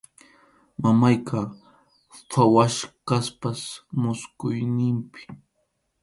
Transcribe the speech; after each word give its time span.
Mamayqa 0.81 1.39
phawachkasqas 2.31 3.61
musquyninpi. 4.01 5.21